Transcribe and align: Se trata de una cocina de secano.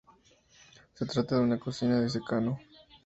Se 0.95 1.05
trata 1.05 1.35
de 1.35 1.41
una 1.43 1.59
cocina 1.59 1.99
de 2.01 2.09
secano. 2.09 2.57